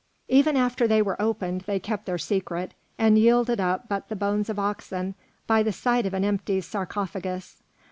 [0.29, 4.49] Even after they were opened they kept their secret, and yielded up but the bones
[4.49, 5.13] of oxen
[5.45, 7.61] by the side of an empty sarcophagus.